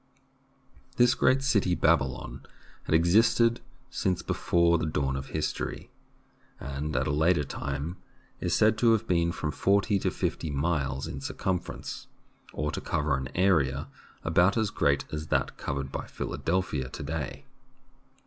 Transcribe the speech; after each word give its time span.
This 0.95 1.13
great 1.13 1.43
city, 1.43 1.75
Babylon, 1.75 2.43
had 2.85 2.95
existed 2.95 3.61
since 3.91 4.23
be 4.23 4.33
fore 4.33 4.79
the 4.79 4.87
dawn 4.87 5.15
of 5.15 5.27
history, 5.27 5.91
and 6.59 6.95
at 6.95 7.05
a 7.05 7.11
later 7.11 7.43
time 7.43 7.97
is 8.39 8.55
said 8.55 8.79
to 8.79 8.93
have 8.93 9.05
been 9.07 9.31
from 9.31 9.51
forty 9.51 9.99
to 9.99 10.09
fifty 10.09 10.49
miles 10.49 11.05
in 11.05 11.21
circumference, 11.21 12.07
or 12.51 12.71
to 12.71 12.81
cover 12.81 13.15
an 13.15 13.29
area 13.35 13.89
about 14.23 14.57
as 14.57 14.71
great 14.71 15.05
as 15.13 15.27
that 15.27 15.55
covered 15.57 15.91
by 15.91 16.07
Philadelphia 16.07 16.89
to 16.89 17.03
day. 17.03 17.45